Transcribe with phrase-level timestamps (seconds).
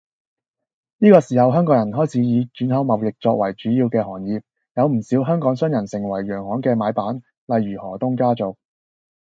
[0.97, 4.41] 呢個時候香港人開始以轉口貿易作為主要嘅行業，
[4.73, 8.57] 有唔少香港商人成為洋行嘅買辦，例如何東家族